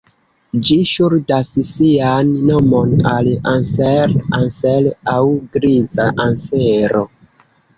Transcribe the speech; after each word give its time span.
Ĝi 0.67 0.77
ŝuldas 0.91 1.49
sian 1.71 2.31
nomon 2.47 2.95
al 3.11 3.29
"Anser 3.53 4.17
Anser" 4.41 4.89
aŭ 5.17 5.21
griza 5.59 6.09
ansero. 6.27 7.07